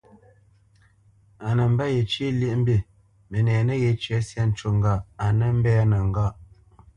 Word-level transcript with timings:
A 1.47 1.49
nə 1.57 1.63
mbə̄ 1.73 1.85
yecyə́ 1.95 2.31
lyéʼmbî, 2.39 2.77
mənɛ 3.29 3.53
nəghé 3.67 3.91
cə 4.03 4.15
syâ 4.27 4.43
cú 4.57 4.67
ŋgâʼ 4.77 5.03
a 5.23 5.25
nə́ 5.37 5.49
mbɛ́nə́ 5.57 6.01
ŋgâʼ. 6.09 6.33